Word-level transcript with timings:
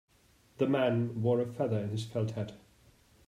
The 0.57 0.65
man 0.65 1.21
wore 1.21 1.39
a 1.41 1.45
feather 1.45 1.77
in 1.77 1.89
his 1.89 2.05
felt 2.05 2.31
hat. 2.31 2.53